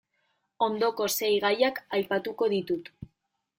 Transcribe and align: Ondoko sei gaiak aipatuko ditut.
Ondoko 0.67 1.07
sei 1.17 1.29
gaiak 1.45 1.79
aipatuko 1.99 2.51
ditut. 2.57 2.93